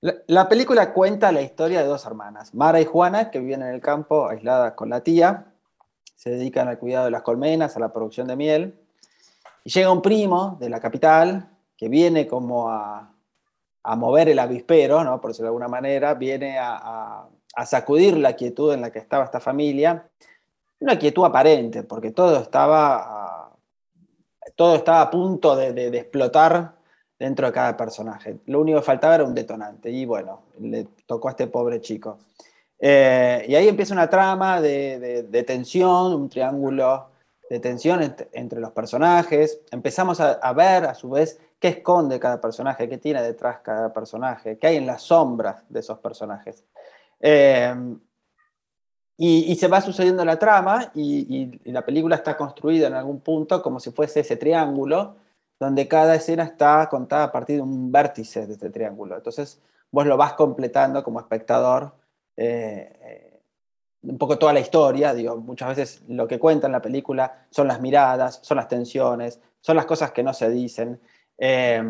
La, 0.02 0.50
película 0.50 0.94
cuenta 0.94 1.32
la 1.32 1.44
historia 1.44 1.82
de 1.82 1.88
dos 1.88 2.06
hermanas, 2.06 2.56
Mara 2.56 2.82
y 2.82 2.86
Juana, 2.86 3.30
que 3.30 3.40
viven 3.40 3.62
en 3.62 3.68
el 3.68 3.82
campo 3.82 4.28
aisladas 4.28 4.74
con 4.74 4.90
la 4.90 5.02
tía, 5.02 5.54
se 6.16 6.32
dedican 6.32 6.68
al 6.68 6.80
cuidado 6.80 7.06
de 7.06 7.12
las 7.12 7.22
colmenas, 7.22 7.76
a 7.76 7.80
la 7.80 7.94
producción 7.94 8.28
de 8.28 8.36
miel, 8.36 8.80
y 9.64 9.70
llega 9.70 9.92
un 9.92 10.02
primo 10.02 10.58
de 10.60 10.70
la 10.70 10.80
capital 10.80 11.50
que 11.78 11.88
viene 11.88 12.26
como 12.26 12.70
a, 12.70 13.14
mover 13.84 14.30
el 14.30 14.40
avispero, 14.40 15.04
¿no? 15.04 15.20
por 15.20 15.32
decirlo 15.32 15.46
de 15.46 15.50
alguna 15.50 15.68
manera, 15.68 16.14
viene 16.14 16.58
a, 16.60 17.28
sacudir 17.66 18.18
la 18.18 18.34
quietud 18.34 18.74
en 18.74 18.82
la 18.82 18.92
que 18.92 19.00
estaba 19.00 19.26
esta 19.26 19.40
familia, 19.40 20.08
una 20.80 20.98
quietud 20.98 21.26
aparente, 21.26 21.84
porque 21.84 22.12
todo 22.12 22.40
estaba, 22.40 23.52
todo 24.56 24.76
estaba 24.76 25.02
a 25.02 25.12
punto 25.12 25.56
de, 25.56 25.88
explotar 25.88 26.76
dentro 27.20 27.48
de 27.48 27.54
cada 27.54 27.76
personaje. 27.76 28.40
Lo 28.46 28.62
único 28.62 28.80
que 28.80 28.86
faltaba 28.86 29.16
era 29.16 29.24
un 29.26 29.36
detonante, 29.36 29.92
y 29.92 30.06
bueno, 30.06 30.44
le 30.60 30.88
tocó 31.06 31.28
a 31.28 31.32
este 31.32 31.48
pobre 31.48 31.82
chico. 31.82 32.20
Eh, 32.80 33.46
y 33.48 33.54
ahí 33.54 33.68
empieza 33.68 33.94
una 33.94 34.10
trama 34.10 34.60
de, 34.60 35.44
tensión, 35.46 36.14
un 36.14 36.30
triángulo 36.30 37.10
de 37.52 37.60
tensión 37.60 38.02
entre, 38.32 38.62
los 38.62 38.72
personajes. 38.72 39.60
Empezamos 39.72 40.22
a, 40.22 40.54
ver, 40.54 40.86
a 40.86 40.94
su 40.94 41.10
vez, 41.10 41.38
qué 41.60 41.68
esconde 41.68 42.18
cada 42.18 42.40
personaje, 42.40 42.88
qué 42.88 42.98
tiene 42.98 43.22
detrás 43.22 43.60
cada 43.60 43.92
personaje, 43.92 44.58
qué 44.58 44.68
hay 44.68 44.78
en 44.78 44.86
las 44.86 45.02
sombras 45.02 45.62
de 45.68 45.82
esos 45.82 46.00
personajes. 46.00 46.64
Eh, 47.20 47.76
y, 49.18 49.54
se 49.58 49.68
va 49.68 49.82
sucediendo 49.82 50.24
la 50.24 50.40
trama 50.40 50.94
y, 50.96 51.60
la 51.66 51.84
película 51.86 52.16
está 52.16 52.38
construida 52.38 52.88
en 52.88 52.94
algún 52.94 53.20
punto 53.20 53.62
como 53.62 53.82
si 53.82 53.92
fuese 53.92 54.22
ese 54.22 54.38
triángulo, 54.38 55.18
donde 55.60 55.90
cada 55.90 56.16
escena 56.16 56.46
está 56.46 56.88
contada 56.90 57.26
a 57.26 57.32
partir 57.34 57.58
de 57.58 57.64
un 57.64 57.92
vértice 57.92 58.48
de 58.48 58.54
este 58.54 58.70
triángulo. 58.70 59.18
Entonces 59.18 59.62
vos 59.92 60.06
lo 60.06 60.16
vas 60.16 60.34
completando 60.36 61.04
como 61.04 61.20
espectador. 61.20 61.92
Eh, 62.38 62.98
eh, 63.02 63.31
un 64.04 64.18
poco 64.18 64.38
toda 64.38 64.54
la 64.54 64.60
historia, 64.60 65.14
digo, 65.14 65.38
muchas 65.38 65.70
veces 65.70 66.04
lo 66.08 66.28
que 66.28 66.40
cuenta 66.40 66.68
en 66.68 66.74
la 66.74 66.82
película 66.82 67.46
son 67.50 67.68
las 67.68 67.80
miradas, 67.80 68.40
son 68.42 68.58
las 68.58 68.68
tensiones, 68.68 69.40
son 69.60 69.76
las 69.76 69.86
cosas 69.86 70.12
que 70.12 70.24
no 70.24 70.34
se 70.34 70.50
dicen. 70.50 71.00
Eh, 71.38 71.84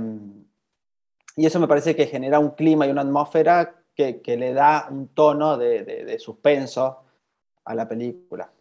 y 1.38 1.46
eso 1.46 1.60
me 1.60 1.68
parece 1.68 1.96
que 1.96 2.08
genera 2.08 2.40
un 2.40 2.52
clima 2.52 2.86
y 2.86 2.92
una 2.92 3.02
atmósfera 3.02 3.76
que, 3.96 4.22
le 4.26 4.54
da 4.54 4.88
un 4.90 5.10
tono 5.10 5.58
de 5.58 6.18
suspenso 6.20 7.04
a 7.66 7.76
la 7.76 7.88
película. 7.88 8.52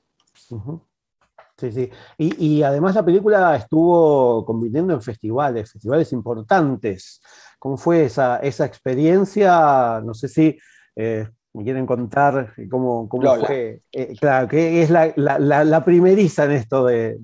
Sí, 1.56 1.72
sí. 1.72 1.90
Y, 2.16 2.62
además 2.62 2.94
la 2.94 3.04
película 3.04 3.54
estuvo 3.54 4.44
convirtiendo 4.46 4.94
en 4.94 5.02
festivales, 5.02 5.72
festivales 5.72 6.10
importantes. 6.12 7.20
¿Cómo 7.58 7.76
fue 7.76 8.04
esa, 8.04 8.38
esa 8.38 8.64
experiencia? 8.64 10.00
No 10.02 10.14
sé 10.14 10.28
si 10.28 10.58
eh, 10.96 11.28
me 11.52 11.64
quieren 11.64 11.86
contar 11.86 12.54
cómo, 12.70 13.08
fue. 13.08 13.82
Eh, 13.92 14.14
claro, 14.18 14.48
que 14.48 14.82
es 14.82 14.90
la, 14.90 15.12
la, 15.16 15.84
primeriza 15.84 16.44
en 16.44 16.52
esto 16.52 16.86
de, 16.86 17.16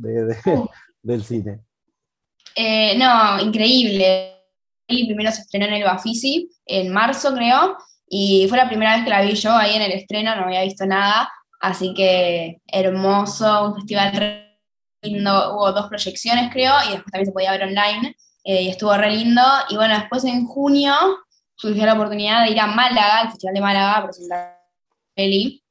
uh. 0.47 0.67
del 1.03 1.23
cine. 1.23 1.61
Eh, 2.55 2.97
no, 2.99 3.41
increíble. 3.41 4.33
Primero 4.87 5.31
se 5.31 5.43
estrenó 5.43 5.67
en 5.67 5.75
el 5.75 5.85
Bafisi 5.85 6.51
en 6.65 6.93
marzo, 6.93 7.35
creo, 7.35 7.77
y 8.09 8.47
fue 8.49 8.59
la 8.59 8.69
primera 8.69 8.97
vez 8.97 9.05
que 9.05 9.11
la 9.11 9.23
vi 9.23 9.35
yo 9.35 9.53
ahí 9.53 9.75
en 9.77 9.83
el 9.83 9.93
estreno, 9.93 10.35
no 10.35 10.45
había 10.45 10.63
visto 10.63 10.87
nada. 10.87 11.29
Así 11.61 11.95
que 11.95 12.61
hermoso, 12.67 13.69
un 13.69 13.75
festival 13.77 14.47
lindo, 15.03 15.55
hubo 15.55 15.73
dos 15.73 15.89
proyecciones 15.89 16.53
creo, 16.53 16.73
y 16.87 16.93
después 16.93 17.13
también 17.13 17.27
se 17.27 17.33
podía 17.33 17.53
ver 17.53 17.65
online, 17.65 18.17
eh, 18.45 18.63
y 18.63 18.69
estuvo 18.69 18.97
re 18.97 19.11
lindo. 19.11 19.43
Y 19.71 19.77
bueno, 19.77 19.95
después 19.95 20.25
en 20.25 20.47
junio 20.47 20.95
surgió 21.57 21.87
la 21.87 21.95
oportunidad 21.95 22.45
de 22.45 22.53
ir 22.53 22.61
a 22.61 22.67
Málaga, 22.67 23.21
al 23.21 23.31
Festival 23.31 23.55
de 23.55 23.61
Málaga, 23.61 23.97
a 23.97 24.05
presentar 24.05 24.61
peli, 25.15 25.63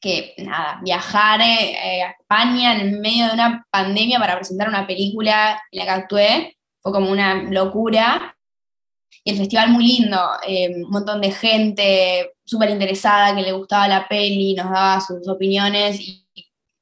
que 0.00 0.34
nada, 0.38 0.80
viajar 0.82 1.40
eh, 1.40 2.02
a 2.02 2.10
España 2.10 2.80
en 2.80 3.00
medio 3.00 3.26
de 3.26 3.34
una 3.34 3.66
pandemia 3.70 4.18
para 4.18 4.36
presentar 4.36 4.68
una 4.68 4.86
película 4.86 5.60
en 5.70 5.78
la 5.78 5.84
que 5.84 5.90
actué, 5.90 6.56
fue 6.80 6.92
como 6.92 7.10
una 7.10 7.34
locura. 7.50 8.36
Y 9.24 9.32
el 9.32 9.38
festival 9.38 9.70
muy 9.70 9.86
lindo, 9.86 10.18
eh, 10.46 10.70
un 10.84 10.90
montón 10.90 11.20
de 11.20 11.32
gente 11.32 12.32
súper 12.44 12.70
interesada 12.70 13.34
que 13.34 13.42
le 13.42 13.52
gustaba 13.52 13.88
la 13.88 14.06
peli, 14.06 14.54
nos 14.54 14.70
daba 14.70 15.00
sus 15.00 15.26
opiniones 15.28 16.00
y 16.00 16.24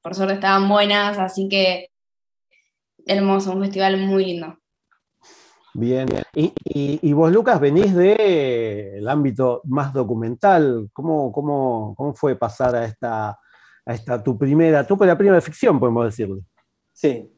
por 0.03 0.15
suerte 0.15 0.35
estaban 0.35 0.69
buenas, 0.69 1.19
así 1.19 1.49
que 1.49 1.91
hermoso, 3.07 3.53
un 3.53 3.63
festival 3.63 3.97
muy 3.97 4.27
lindo. 4.27 4.59
Bien, 5.75 6.09
y, 6.35 7.13
vos 7.13 7.33
Lucas 7.33 7.59
venís 7.59 7.95
del 7.95 9.09
ámbito 9.09 9.61
más 9.65 9.93
documental, 9.93 10.89
¿Cómo, 10.93 11.33
cómo, 11.33 11.95
cómo 11.97 12.15
fue 12.15 12.37
pasar 12.37 12.77
a 12.77 12.85
esta, 12.85 13.31
a 13.31 13.95
esta 13.95 14.23
tu 14.23 14.39
primera, 14.39 14.87
tu 14.87 14.97
primera 14.97 15.41
ficción, 15.41 15.81
podemos 15.81 16.05
decirle? 16.07 16.43
Sí, 16.93 17.29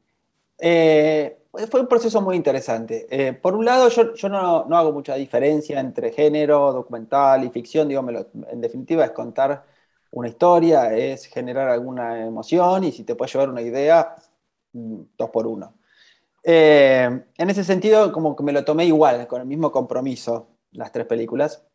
eh, 0.58 1.38
fue 1.70 1.80
un 1.80 1.88
proceso 1.88 2.20
muy 2.20 2.36
interesante. 2.36 3.06
Eh, 3.10 3.32
por 3.32 3.54
un 3.54 3.64
lado, 3.64 3.88
yo, 3.88 4.14
yo 4.14 4.28
no, 4.28 4.66
no, 4.66 4.76
hago 4.76 4.92
mucha 4.92 5.14
diferencia 5.14 5.80
entre 5.80 6.12
género, 6.12 6.72
documental 6.72 7.44
y 7.44 7.50
ficción. 7.50 7.88
Digo, 7.88 8.04
en 8.50 8.60
definitiva, 8.60 9.04
es 9.04 9.12
contar 9.12 9.64
una 10.10 10.28
historia, 10.28 10.94
es 10.94 11.26
generar 11.26 11.68
alguna 11.68 12.26
emoción 12.26 12.84
y 12.84 12.92
si 12.92 13.04
te 13.04 13.14
puede 13.14 13.32
llevar 13.32 13.50
una 13.50 13.62
idea, 13.62 14.14
mm, 14.72 15.00
dos 15.16 15.30
por 15.30 15.46
uno. 15.46 15.74
Eh, 16.48 17.24
en 17.38 17.50
ese 17.50 17.64
sentido, 17.64 18.12
como 18.12 18.36
que 18.36 18.44
me 18.44 18.52
lo 18.52 18.64
tomé 18.64 18.84
igual, 18.84 19.26
con 19.26 19.40
el 19.40 19.48
mismo 19.48 19.72
compromiso, 19.72 20.46
las 20.70 20.92
tres 20.92 21.04
películas. 21.06 21.66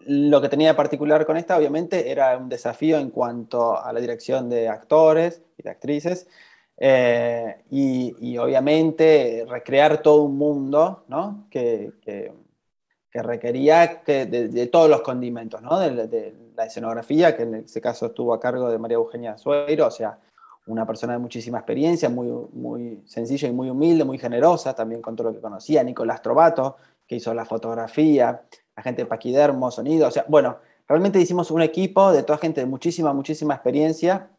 Lo 0.00 0.40
que 0.40 0.48
tenía 0.48 0.68
de 0.68 0.74
particular 0.74 1.26
con 1.26 1.36
esta, 1.36 1.58
obviamente, 1.58 2.10
era 2.10 2.38
un 2.38 2.48
desafío 2.48 2.98
en 2.98 3.10
cuanto 3.10 3.78
a 3.78 3.92
la 3.92 4.00
dirección 4.00 4.48
de 4.48 4.66
actores 4.66 5.42
y 5.58 5.62
de 5.62 5.70
actrices 5.70 6.26
eh, 6.78 7.64
y, 7.70 8.38
obviamente 8.38 9.44
recrear 9.46 10.00
todo 10.00 10.22
un 10.22 10.38
mundo 10.38 11.04
¿no? 11.08 11.46
que, 11.50 11.92
que, 12.00 12.32
requería 13.12 14.02
que 14.02 14.24
de, 14.24 14.66
todos 14.68 14.88
los 14.88 15.02
condimentos, 15.02 15.60
¿no? 15.60 15.78
de, 15.78 16.34
la 16.56 16.64
escenografía, 16.64 17.36
que 17.36 17.42
en 17.42 17.54
ese 17.56 17.82
caso 17.82 18.06
estuvo 18.06 18.32
a 18.32 18.40
cargo 18.40 18.70
de 18.70 18.78
María 18.78 18.94
Eugenia 18.94 19.36
Sueiro, 19.36 19.88
o 19.88 19.90
sea, 19.90 20.18
una 20.68 20.86
persona 20.86 21.14
de 21.14 21.18
muchísima 21.18 21.58
experiencia, 21.58 22.08
muy, 22.08 22.28
muy 22.52 23.02
sencilla 23.06 23.48
y 23.48 23.52
muy 23.52 23.70
humilde, 23.70 24.04
muy 24.04 24.18
generosa, 24.18 24.74
también 24.74 25.02
con 25.02 25.16
todo 25.16 25.28
lo 25.28 25.34
que 25.34 25.40
conocía, 25.40 25.82
Nicolás 25.82 26.22
Trovato, 26.22 26.76
que 27.06 27.16
hizo 27.16 27.34
la 27.34 27.44
fotografía, 27.44 28.42
la 28.76 28.82
gente 28.82 29.02
de 29.02 29.06
Paquidermo, 29.06 29.70
sonido, 29.70 30.08
o 30.08 30.10
sea, 30.10 30.24
bueno, 30.28 30.58
realmente 30.86 31.20
hicimos 31.20 31.50
un 31.50 31.62
equipo 31.62 32.12
de 32.12 32.22
toda 32.22 32.38
gente 32.38 32.60
de 32.60 32.66
muchísima, 32.66 33.12
muchísima 33.12 33.54
experiencia 33.54 34.30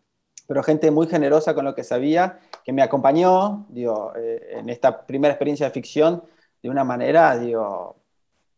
pero 0.50 0.64
gente 0.64 0.90
muy 0.90 1.06
generosa 1.06 1.54
con 1.54 1.64
lo 1.64 1.76
que 1.76 1.84
sabía, 1.84 2.40
que 2.64 2.74
me 2.74 2.82
acompañó 2.82 3.68
digo, 3.70 4.14
eh, 4.16 4.56
en 4.58 4.68
esta 4.70 5.06
primera 5.06 5.32
experiencia 5.32 5.68
de 5.68 5.72
ficción 5.72 6.24
de 6.64 6.72
una 6.72 6.84
manera, 6.84 7.38
digo, 7.38 7.98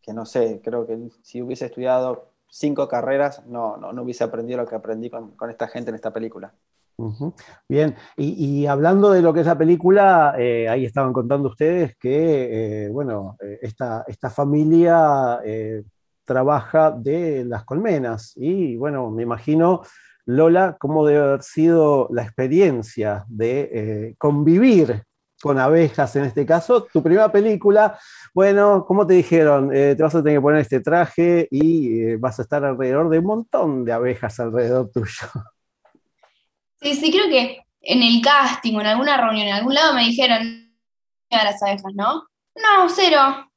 que 0.00 0.14
no 0.14 0.24
sé, 0.24 0.62
creo 0.64 0.86
que 0.86 1.10
si 1.20 1.42
hubiese 1.42 1.66
estudiado 1.66 2.30
cinco 2.48 2.88
carreras, 2.88 3.44
no, 3.44 3.76
no, 3.76 3.92
no 3.92 4.02
hubiese 4.04 4.24
aprendido 4.24 4.62
lo 4.62 4.66
que 4.66 4.74
aprendí 4.74 5.10
con, 5.10 5.32
con 5.32 5.50
esta 5.50 5.68
gente 5.68 5.90
en 5.90 5.96
esta 5.96 6.14
película. 6.14 6.54
Bien, 7.68 7.96
y, 8.16 8.66
hablando 8.66 9.10
de 9.10 9.22
lo 9.22 9.32
que 9.32 9.40
es 9.40 9.46
la 9.46 9.58
película, 9.58 10.34
eh, 10.38 10.68
ahí 10.68 10.84
estaban 10.84 11.12
contando 11.12 11.48
ustedes 11.48 11.96
que, 11.96 12.84
eh, 12.84 12.88
bueno, 12.90 13.36
esta, 13.60 14.04
esta 14.06 14.30
familia 14.30 15.40
trabaja 16.24 16.92
de 16.92 17.44
las 17.44 17.64
colmenas 17.64 18.32
y, 18.36 18.76
bueno, 18.76 19.10
me 19.10 19.22
imagino 19.22 19.82
Lola, 20.26 20.76
¿cómo 20.78 21.04
debe 21.04 21.20
haber 21.20 21.42
sido 21.42 22.08
la 22.12 22.22
experiencia 22.22 23.24
de 23.28 23.70
eh, 23.72 24.14
convivir 24.18 25.02
con 25.42 25.58
abejas 25.58 26.14
en 26.14 26.24
este 26.24 26.46
caso? 26.46 26.84
Tu 26.92 27.02
primera 27.02 27.30
película, 27.32 27.98
bueno, 28.32 28.84
¿cómo 28.86 29.04
te 29.04 29.14
dijeron? 29.14 29.74
Eh, 29.74 29.94
te 29.96 30.02
vas 30.02 30.14
a 30.14 30.22
tener 30.22 30.38
que 30.38 30.42
poner 30.42 30.60
este 30.60 30.80
traje 30.80 31.48
y 31.50 32.02
eh, 32.02 32.16
vas 32.18 32.38
a 32.38 32.42
estar 32.42 32.64
alrededor 32.64 33.08
de 33.08 33.18
un 33.18 33.24
montón 33.24 33.84
de 33.84 33.92
abejas 33.92 34.38
alrededor 34.38 34.90
tuyo. 34.92 35.26
Sí, 36.82 36.94
sí, 36.94 37.10
creo 37.12 37.28
que 37.28 37.64
en 37.80 38.02
el 38.02 38.20
casting 38.22 38.76
o 38.76 38.80
en 38.80 38.86
alguna 38.86 39.16
reunión, 39.16 39.46
en 39.46 39.54
algún 39.54 39.74
lado 39.74 39.94
me 39.94 40.04
dijeron 40.04 40.74
a 41.30 41.44
las 41.44 41.62
abejas, 41.62 41.92
¿no? 41.94 42.24
No, 42.54 42.88
cero. 42.88 43.48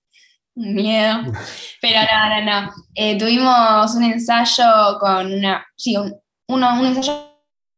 Miedo. 0.56 1.24
Pero 1.82 2.00
no, 2.02 2.42
no, 2.42 2.62
no. 2.62 3.18
tuvimos 3.18 3.96
un 3.96 4.04
ensayo 4.04 4.98
con 5.00 5.34
una, 5.34 5.66
sí, 5.76 5.98
un, 5.98 6.16
uno, 6.48 6.80
un 6.80 6.86
ensayo 6.86 7.36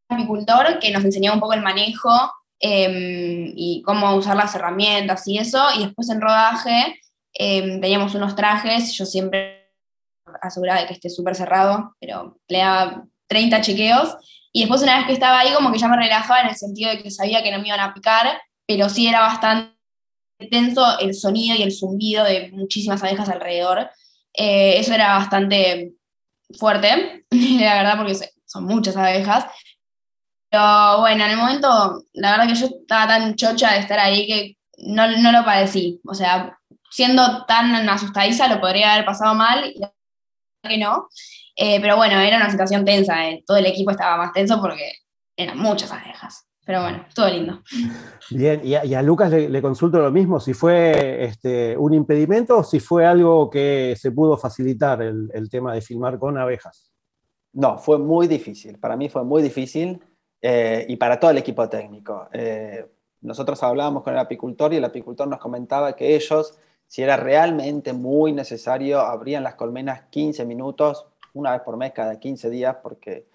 apicultor 0.09 0.79
que 0.79 0.91
nos 0.91 1.03
enseñaba 1.03 1.35
un 1.35 1.41
poco 1.41 1.53
el 1.53 1.61
manejo 1.61 2.09
em, 2.59 3.51
y 3.55 3.81
cómo 3.85 4.15
usar 4.15 4.37
las 4.37 4.53
herramientas 4.55 5.27
y 5.27 5.37
eso, 5.37 5.63
y 5.75 5.85
después 5.85 6.09
en 6.09 6.21
rodaje 6.21 6.99
em, 7.33 7.81
teníamos 7.81 8.15
unos 8.15 8.35
trajes, 8.35 8.93
yo 8.93 9.05
siempre 9.05 9.71
aseguraba 10.41 10.81
de 10.81 10.87
que 10.87 10.93
esté 10.93 11.09
súper 11.09 11.35
cerrado, 11.35 11.95
pero 11.99 12.37
le 12.47 12.59
daba 12.59 13.05
30 13.27 13.61
chequeos, 13.61 14.15
y 14.51 14.61
después 14.61 14.81
una 14.81 14.97
vez 14.97 15.07
que 15.07 15.13
estaba 15.13 15.39
ahí 15.39 15.53
como 15.53 15.71
que 15.71 15.79
ya 15.79 15.87
me 15.87 15.97
relajaba 15.97 16.41
en 16.41 16.49
el 16.49 16.55
sentido 16.55 16.89
de 16.89 17.01
que 17.01 17.11
sabía 17.11 17.43
que 17.43 17.51
no 17.51 17.59
me 17.59 17.67
iban 17.67 17.79
a 17.79 17.93
picar, 17.93 18.41
pero 18.65 18.89
sí 18.89 19.07
era 19.07 19.21
bastante 19.21 19.77
tenso 20.51 20.99
el 20.99 21.13
sonido 21.13 21.55
y 21.55 21.63
el 21.63 21.71
zumbido 21.71 22.23
de 22.23 22.51
muchísimas 22.51 23.03
abejas 23.03 23.29
alrededor. 23.29 23.89
Eh, 24.33 24.79
eso 24.79 24.93
era 24.93 25.17
bastante 25.17 25.93
fuerte, 26.57 27.25
la 27.31 27.75
verdad, 27.75 27.97
porque 27.97 28.15
son 28.45 28.65
muchas 28.65 28.95
abejas. 28.95 29.45
Pero 30.49 30.99
bueno, 30.99 31.25
en 31.25 31.31
el 31.31 31.37
momento, 31.37 32.03
la 32.13 32.31
verdad 32.31 32.47
que 32.47 32.55
yo 32.55 32.67
estaba 32.67 33.07
tan 33.07 33.35
chocha 33.35 33.73
de 33.73 33.79
estar 33.79 33.99
ahí 33.99 34.27
que 34.27 34.57
no, 34.77 35.07
no 35.17 35.31
lo 35.31 35.43
padecí. 35.43 35.99
O 36.05 36.13
sea, 36.13 36.57
siendo 36.89 37.45
tan 37.45 37.87
asustadiza 37.89 38.47
lo 38.47 38.61
podría 38.61 38.93
haber 38.93 39.05
pasado 39.05 39.33
mal, 39.35 39.73
que 40.67 40.77
no. 40.77 41.07
Eh, 41.55 41.79
pero 41.81 41.95
bueno, 41.95 42.19
era 42.19 42.37
una 42.37 42.51
situación 42.51 42.85
tensa, 42.85 43.27
eh. 43.29 43.43
todo 43.45 43.57
el 43.57 43.65
equipo 43.65 43.91
estaba 43.91 44.17
más 44.17 44.33
tenso 44.33 44.61
porque 44.61 44.93
eran 45.35 45.57
muchas 45.57 45.91
abejas. 45.91 46.47
Pero 46.67 46.81
bueno, 46.81 47.05
todo 47.15 47.29
lindo. 47.29 47.61
Bien, 48.29 48.59
y 48.61 48.75
a, 48.75 49.01
Lucas 49.01 49.31
le, 49.31 49.61
consulto 49.61 49.99
lo 49.99 50.11
mismo, 50.11 50.37
si 50.37 50.53
fue 50.53 51.23
este, 51.23 51.77
un 51.77 51.93
impedimento 51.93 52.57
o 52.57 52.63
si 52.63 52.81
fue 52.81 53.05
algo 53.05 53.49
que 53.49 53.95
se 53.97 54.11
pudo 54.11 54.35
facilitar 54.35 55.01
el, 55.01 55.49
tema 55.49 55.73
de 55.73 55.79
filmar 55.79 56.19
con 56.19 56.37
abejas. 56.37 56.91
No, 57.53 57.77
fue 57.77 57.97
muy 57.97 58.27
difícil. 58.27 58.79
Para 58.79 58.97
mí 58.97 59.07
fue 59.07 59.23
muy 59.23 59.41
difícil 59.41 59.97
eh, 60.41 60.85
y 60.89 60.97
para 60.97 61.17
todo 61.17 61.31
el 61.31 61.37
equipo 61.37 61.69
técnico. 61.69 62.27
Eh, 62.33 62.85
nosotros 63.21 63.63
hablábamos 63.63 64.03
con 64.03 64.13
el 64.13 64.19
apicultor 64.19 64.73
y 64.73 64.77
el 64.77 64.85
apicultor 64.85 65.25
nos 65.29 65.39
comentaba 65.39 65.95
que 65.95 66.17
ellos, 66.17 66.59
si 66.87 67.03
era 67.03 67.17
realmente 67.17 67.93
muy 67.93 68.31
necesario, 68.33 68.99
abrían 68.99 69.43
las 69.43 69.55
colmenas 69.55 70.03
15 70.09 70.45
minutos, 70.45 71.05
una 71.33 71.51
vez 71.51 71.61
por 71.61 71.77
mes, 71.77 71.91
cada 71.91 72.19
15 72.19 72.49
días, 72.49 72.77
porque 72.81 73.25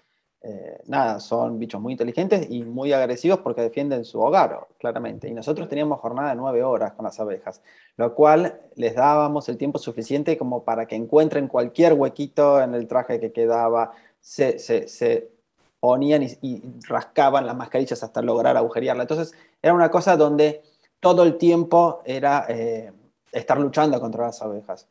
eh, 0.45 0.81
nada, 0.87 1.21
son 1.21 1.57
bichos 1.57 1.79
muy 1.79 1.93
inteligentes 1.93 2.47
y 2.49 2.63
muy 2.63 2.91
agresivos 2.91 3.39
porque 3.39 3.61
defienden 3.61 4.03
su 4.03 4.19
hogar, 4.19 4.67
claramente. 4.77 5.29
Y 5.29 5.33
nosotros 5.33 5.69
teníamos 5.69 6.01
jornada 6.01 6.31
de 6.31 6.35
nueve 6.35 6.61
horas 6.63 6.91
con 6.93 7.05
las 7.05 7.17
abejas, 7.21 7.61
lo 7.95 8.13
cual 8.13 8.59
les 8.75 8.93
dábamos 8.93 9.47
el 9.47 9.57
tiempo 9.57 9.79
suficiente 9.79 10.37
como 10.37 10.65
para 10.65 10.85
que 10.85 10.95
encuentren 10.95 11.47
cualquier 11.47 11.93
huequito 11.93 12.61
en 12.61 12.73
el 12.73 12.87
traje 12.87 13.21
que 13.21 13.31
quedaba, 13.31 13.93
se, 14.19 14.59
se, 14.59 15.31
ponían 15.79 16.23
y, 16.23 16.61
rascaban 16.89 17.45
las 17.45 17.55
mascarillas 17.55 18.03
hasta 18.03 18.21
lograr 18.21 18.57
agujerearla. 18.57 19.03
Entonces 19.03 19.33
era 19.61 19.73
una 19.73 19.91
cosa 19.91 20.17
donde 20.17 20.61
todo 20.99 21.23
el 21.23 21.37
tiempo 21.37 22.01
era 22.05 22.45
eh, 22.49 22.91
estar 23.33 23.59
luchando 23.59 23.99
contra 23.99 24.27
las 24.27 24.41
abejas. 24.41 24.87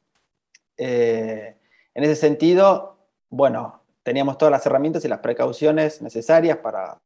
Eh, 0.76 1.56
en 1.94 2.04
ese 2.04 2.16
sentido, 2.16 2.96
bueno, 3.30 3.82
teníamos 4.02 4.36
todas 4.38 4.52
las 4.52 4.66
herramientas 4.66 5.04
y 5.04 5.08
las 5.08 5.20
precauciones 5.20 6.02
necesarias 6.02 6.58
para, 6.58 6.98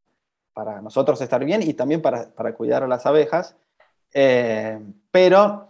para 0.53 0.81
nosotros 0.81 1.21
estar 1.21 1.45
bien 1.45 1.63
y 1.63 1.75
también 1.75 2.03
para, 2.03 2.31
para 2.31 2.55
cuidar 2.55 2.83
a 2.83 2.89
las 2.89 3.07
abejas. 3.07 3.57
Eh, 4.15 4.81
pero, 5.11 5.69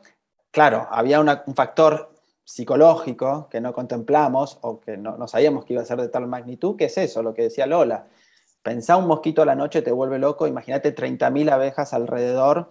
claro, 0.51 0.87
había 0.91 1.21
un 1.21 1.55
factor 1.55 2.13
psicológico 2.45 3.49
que 3.51 3.61
no 3.61 3.73
contemplamos 3.73 4.59
o 4.63 4.81
que 4.81 4.97
no, 4.97 5.17
no, 5.17 5.27
sabíamos 5.27 5.65
que 5.65 5.73
iba 5.73 5.83
a 5.83 5.87
ser 5.87 6.01
de 6.01 6.09
tal 6.09 6.29
magnitud, 6.29 6.77
que 6.77 6.85
es 6.85 6.97
eso, 6.97 7.23
lo 7.23 7.35
que 7.35 7.43
decía 7.43 7.67
Lola. 7.67 8.07
Pensá 8.63 8.97
un 8.97 9.07
mosquito 9.07 9.43
a 9.43 9.47
la 9.47 9.57
noche, 9.57 9.83
te 9.83 9.91
vuelve 9.93 10.19
loco, 10.19 10.47
imagínate 10.47 10.95
30.000 10.95 11.51
abejas 11.51 11.93
alrededor. 11.93 12.71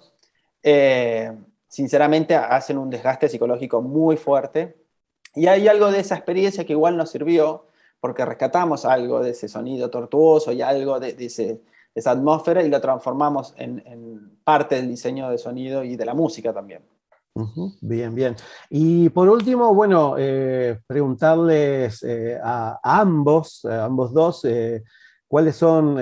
Eh, 0.64 1.32
sinceramente 1.76 2.36
hacen 2.36 2.78
un 2.78 2.90
desgaste 2.90 3.28
psicológico 3.28 3.82
muy 3.82 4.16
fuerte. 4.16 4.78
Y 5.36 5.48
hay 5.48 5.68
algo 5.68 5.92
de 5.92 6.00
esa 6.00 6.16
experiencia 6.16 6.66
que 6.66 6.72
igual 6.72 6.96
nos 6.96 7.12
sirvió 7.12 7.68
porque 8.00 8.24
rescatamos 8.24 8.86
algo 8.86 9.20
de 9.20 9.32
ese 9.32 9.50
sonido 9.50 9.90
tortuoso 9.90 10.54
y 10.54 10.62
algo 10.62 11.02
de, 11.02 11.18
esa 11.94 12.12
atmósfera 12.12 12.64
y 12.64 12.70
lo 12.70 12.80
transformamos 12.80 13.54
en, 13.58 14.38
parte 14.46 14.76
del 14.76 14.88
diseño 14.88 15.30
de 15.30 15.38
sonido 15.38 15.84
y 15.84 15.98
de 15.98 16.06
la 16.06 16.14
música 16.14 16.54
también. 16.54 16.82
bien, 17.82 18.16
bien. 18.16 18.38
Y 18.70 19.10
por 19.10 19.28
último, 19.28 19.74
bueno, 19.74 20.16
eh, 20.18 20.80
preguntarles 20.88 22.04
eh, 22.04 22.40
a, 22.42 22.80
ambos, 22.82 23.66
a 23.66 23.84
ambos 23.84 24.14
dos, 24.14 24.46
eh, 24.46 24.82
cuáles 25.28 25.56
son, 25.56 25.96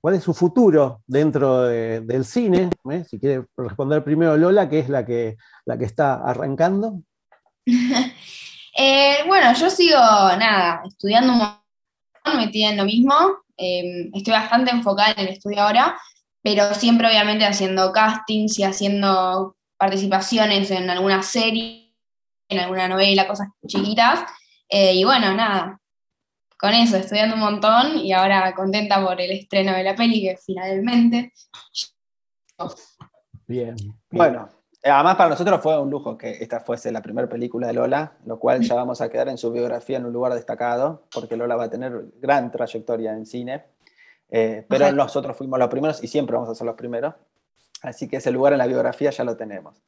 cuál 0.00 0.14
es 0.14 0.22
su 0.22 0.34
futuro 0.34 1.02
dentro 1.06 1.62
del 1.62 2.24
cine. 2.24 2.70
Si 3.08 3.18
quiere 3.18 3.44
responder 3.56 4.04
primero 4.04 4.36
Lola, 4.36 4.68
que 4.68 4.78
es 4.80 4.88
la 4.88 5.04
que, 5.04 5.36
la 5.64 5.78
que 5.78 5.84
está 5.84 6.14
arrancando. 6.14 7.00
Eh, 8.78 9.24
bueno, 9.26 9.54
yo 9.54 9.70
sigo, 9.70 9.96
nada, 9.96 10.82
estudiando 10.86 11.32
un 11.32 11.38
montón, 11.38 12.36
metida 12.36 12.68
en 12.68 12.76
lo 12.76 12.84
mismo. 12.84 13.14
Em, 13.56 14.10
estoy 14.12 14.34
bastante 14.34 14.70
enfocada 14.70 15.12
en 15.12 15.20
el 15.20 15.28
estudio 15.28 15.62
ahora, 15.62 15.98
pero 16.42 16.74
siempre 16.74 17.08
obviamente 17.08 17.46
haciendo 17.46 17.90
castings 17.90 18.58
y 18.58 18.64
haciendo 18.64 19.56
participaciones 19.78 20.70
en 20.70 20.90
alguna 20.90 21.22
serie, 21.22 21.94
en 22.50 22.58
alguna 22.58 22.86
novela, 22.86 23.26
cosas 23.26 23.48
chiquitas. 23.66 24.20
Eh, 24.68 24.94
y 24.94 25.04
bueno, 25.04 25.32
nada, 25.32 25.80
con 26.58 26.72
eso, 26.72 26.96
estudiando 26.96 27.34
un 27.34 27.40
montón 27.40 27.98
y 27.98 28.12
ahora 28.12 28.54
contenta 28.54 29.04
por 29.04 29.20
el 29.20 29.30
estreno 29.30 29.72
de 29.72 29.82
la 29.82 29.94
peli 29.94 30.22
que 30.22 30.36
finalmente... 30.36 31.32
Bien. 33.46 33.76
Bueno, 34.10 34.48
además, 34.82 35.16
para 35.16 35.30
nosotros 35.30 35.60
fue 35.62 35.80
un 35.80 35.90
lujo 35.90 36.16
que 36.16 36.30
esta 36.30 36.60
fuese 36.60 36.90
la 36.90 37.02
primera 37.02 37.28
película 37.28 37.66
de 37.66 37.74
Lola, 37.74 38.14
lo 38.24 38.38
cual 38.38 38.62
ya 38.62 38.74
vamos 38.74 39.00
a 39.00 39.08
quedar 39.08 39.28
en 39.28 39.38
su 39.38 39.52
biografía 39.52 39.98
en 39.98 40.06
un 40.06 40.12
lugar 40.12 40.32
destacado, 40.34 41.04
porque 41.12 41.36
Lola 41.36 41.56
va 41.56 41.64
a 41.64 41.70
tener 41.70 42.06
gran 42.20 42.50
trayectoria 42.50 43.12
en 43.12 43.26
cine. 43.26 43.64
Eh, 44.28 44.64
pero 44.68 44.90
nosotros 44.92 45.36
fuimos 45.36 45.58
los 45.58 45.68
primeros 45.68 46.02
y 46.02 46.08
siempre 46.08 46.34
vamos 46.34 46.50
a 46.50 46.54
ser 46.54 46.66
los 46.66 46.76
primeros. 46.76 47.14
Así 47.82 48.08
que 48.08 48.16
ese 48.16 48.30
lugar 48.30 48.52
en 48.52 48.58
la 48.58 48.66
biografía 48.66 49.10
ya 49.10 49.24
lo 49.24 49.36
tenemos. 49.36 49.82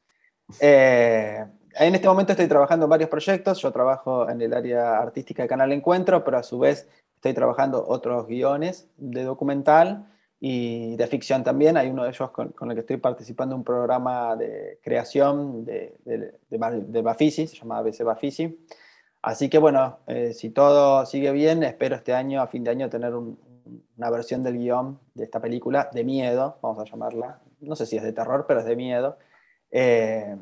Eh, 0.59 1.45
en 1.75 1.95
este 1.95 2.07
momento 2.07 2.33
estoy 2.33 2.47
trabajando 2.47 2.85
en 2.85 2.89
varios 2.89 3.09
proyectos. 3.09 3.61
Yo 3.61 3.71
trabajo 3.71 4.29
en 4.29 4.41
el 4.41 4.53
área 4.53 4.99
artística 4.99 5.43
de 5.43 5.49
Canal 5.49 5.71
Encuentro, 5.71 6.23
pero 6.23 6.37
a 6.37 6.43
su 6.43 6.59
vez 6.59 6.87
estoy 7.15 7.33
trabajando 7.33 7.85
otros 7.87 8.27
guiones 8.27 8.89
de 8.97 9.23
documental 9.23 10.07
y 10.39 10.95
de 10.95 11.07
ficción 11.07 11.43
también. 11.43 11.77
Hay 11.77 11.89
uno 11.89 12.03
de 12.03 12.09
ellos 12.09 12.31
con, 12.31 12.53
el 12.61 12.73
que 12.73 12.81
estoy 12.81 12.97
participando 12.97 13.55
en 13.55 13.59
un 13.59 13.65
programa 13.65 14.35
de 14.35 14.79
creación 14.81 15.65
de, 15.65 15.97
de, 16.05 16.33
de, 16.49 17.01
Bafisi, 17.01 17.47
se 17.47 17.57
llama 17.57 17.79
ABC 17.79 18.03
Bafisi. 18.03 18.65
Así 19.21 19.49
que 19.49 19.57
bueno, 19.57 19.99
eh, 20.07 20.33
si 20.33 20.49
todo 20.49 21.05
sigue 21.05 21.31
bien, 21.31 21.63
espero 21.63 21.95
este 21.95 22.13
año, 22.13 22.41
a 22.41 22.47
fin 22.47 22.63
de 22.63 22.71
año, 22.71 22.89
tener 22.89 23.13
una 23.13 24.09
versión 24.09 24.43
del 24.43 24.57
guion 24.57 24.97
de 25.13 25.25
esta 25.25 25.41
película 25.41 25.89
de 25.93 26.05
miedo, 26.05 26.57
vamos 26.61 26.79
a 26.79 26.89
llamarla. 26.89 27.41
No 27.59 27.75
sé 27.75 27.85
si 27.85 27.97
es 27.97 28.03
de 28.03 28.13
terror, 28.13 28.45
pero 28.47 28.61
es 28.61 28.65
de 28.65 28.77
miedo. 28.77 29.17
Eh, 29.71 30.37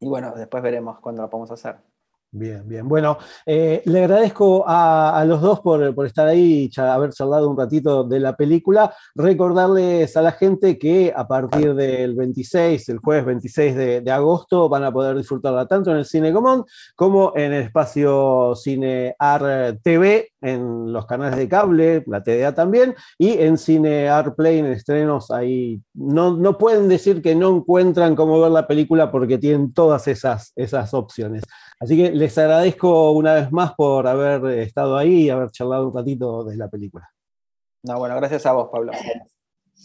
y 0.00 0.08
bueno, 0.08 0.32
después 0.36 0.62
veremos 0.62 1.00
cuándo 1.00 1.22
la 1.22 1.30
podemos 1.30 1.50
hacer. 1.50 1.76
Bien, 2.30 2.68
bien. 2.68 2.86
Bueno, 2.86 3.16
eh, 3.46 3.80
le 3.86 4.00
agradezco 4.00 4.62
a, 4.66 5.24
los 5.26 5.40
dos 5.40 5.60
por, 5.60 5.82
estar 6.04 6.28
ahí 6.28 6.68
y 6.70 6.80
haber 6.80 7.10
charlado 7.10 7.48
un 7.48 7.56
ratito 7.56 8.04
de 8.04 8.20
la 8.20 8.36
película. 8.36 8.94
Recordarles 9.14 10.14
a 10.14 10.20
la 10.20 10.32
gente 10.32 10.78
que 10.78 11.10
a 11.16 11.26
partir 11.26 11.74
del 11.74 12.14
26, 12.14 12.86
el 12.90 12.98
jueves 12.98 13.24
26 13.24 13.74
de, 14.04 14.12
agosto, 14.12 14.68
van 14.68 14.84
a 14.84 14.92
poder 14.92 15.16
disfrutarla 15.16 15.66
tanto 15.66 15.90
en 15.90 15.96
el 15.96 16.04
Cine 16.04 16.30
Común 16.30 16.66
como 16.94 17.32
en 17.34 17.54
el 17.54 17.62
espacio 17.62 18.54
Cine 18.54 19.16
Ar 19.18 19.78
TV, 19.82 20.32
en 20.40 20.92
los 20.92 21.06
canales 21.06 21.36
de 21.36 21.48
cable, 21.48 22.04
la 22.06 22.22
TDA 22.22 22.54
también, 22.54 22.94
y 23.18 23.32
en 23.32 23.58
Cine 23.58 24.08
Art 24.08 24.36
Play, 24.36 24.58
en 24.58 24.66
estrenos, 24.66 25.30
ahí 25.30 25.80
no, 25.94 26.36
no 26.36 26.58
pueden 26.58 26.88
decir 26.88 27.22
que 27.22 27.34
no 27.34 27.56
encuentran 27.56 28.14
cómo 28.14 28.40
ver 28.40 28.50
la 28.50 28.66
película 28.66 29.10
porque 29.10 29.38
tienen 29.38 29.72
todas 29.72 30.08
esas, 30.08 30.52
esas 30.56 30.94
opciones. 30.94 31.42
Así 31.80 31.96
que 31.96 32.10
les 32.10 32.36
agradezco 32.38 33.12
una 33.12 33.34
vez 33.34 33.52
más 33.52 33.74
por 33.74 34.06
haber 34.06 34.58
estado 34.58 34.96
ahí 34.96 35.24
y 35.24 35.30
haber 35.30 35.50
charlado 35.50 35.88
un 35.88 35.94
ratito 35.94 36.44
de 36.44 36.56
la 36.56 36.68
película. 36.68 37.08
No, 37.82 37.98
bueno, 37.98 38.16
gracias 38.16 38.44
a 38.46 38.52
vos, 38.52 38.68
Pablo. 38.72 38.92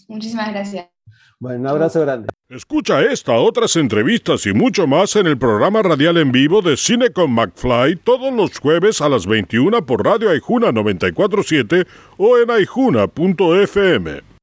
Muchísimas 0.08 0.52
gracias. 0.52 0.88
Bueno, 1.40 1.60
un 1.60 1.68
abrazo 1.68 2.02
grande. 2.02 2.28
Escucha 2.50 3.02
esta, 3.02 3.34
otras 3.34 3.76
entrevistas 3.76 4.46
y 4.46 4.54
mucho 4.54 4.88
más 4.88 5.16
en 5.16 5.28
el 5.28 5.38
programa 5.38 5.82
radial 5.82 6.18
en 6.18 6.32
vivo 6.32 6.62
de 6.62 6.78
Cine 6.78 7.10
con 7.10 7.32
McFly 7.32 7.98
todos 7.98 8.34
los 8.34 8.58
jueves 8.60 9.02
a 9.02 9.10
las 9.10 9.26
21 9.26 9.86
por 9.86 10.06
Radio 10.06 10.30
Aijuna 10.30 10.72
947 10.72 11.86
o 12.18 12.38
en 12.38 12.50
aijuna.fm. 12.50 14.24